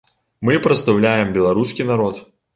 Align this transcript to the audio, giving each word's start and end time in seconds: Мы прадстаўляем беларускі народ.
Мы 0.47 0.53
прадстаўляем 0.65 1.35
беларускі 1.37 1.89
народ. 1.93 2.25